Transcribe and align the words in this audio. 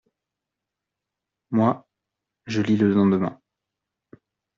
Moi?… 1.51 1.85
je 2.47 2.63
le 2.63 2.67
lis 2.69 2.75
le 2.77 2.91
lendemain… 2.91 3.39